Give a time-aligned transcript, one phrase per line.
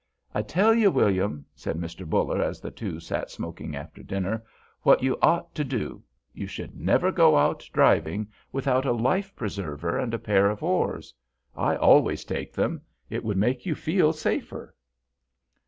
[0.33, 2.09] "I tell you, William," said Mr.
[2.09, 4.43] Buller, as the two sat smoking after dinner,
[4.81, 6.01] "what you ought to do;
[6.33, 11.13] you should never go out driving without a life preserver and a pair of oars;
[11.55, 12.81] I always take them.
[13.11, 14.73] It would make you feel safer."